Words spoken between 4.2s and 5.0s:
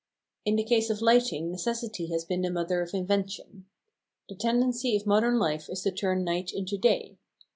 The tendency